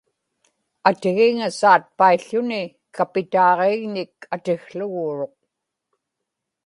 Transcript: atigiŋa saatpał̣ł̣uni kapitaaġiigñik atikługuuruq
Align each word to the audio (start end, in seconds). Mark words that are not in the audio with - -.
atigiŋa 0.89 1.47
saatpał̣ł̣uni 1.59 2.61
kapitaaġiigñik 2.95 4.13
atikługuuruq 4.35 5.35